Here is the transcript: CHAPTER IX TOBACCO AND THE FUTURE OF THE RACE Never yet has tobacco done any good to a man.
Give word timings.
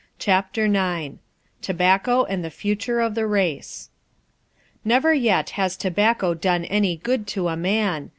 CHAPTER 0.17 0.65
IX 0.65 1.17
TOBACCO 1.61 2.23
AND 2.25 2.43
THE 2.43 2.49
FUTURE 2.49 3.01
OF 3.01 3.13
THE 3.13 3.27
RACE 3.27 3.91
Never 4.83 5.13
yet 5.13 5.51
has 5.51 5.77
tobacco 5.77 6.33
done 6.33 6.65
any 6.65 6.97
good 6.97 7.27
to 7.27 7.49
a 7.49 7.55
man. 7.55 8.09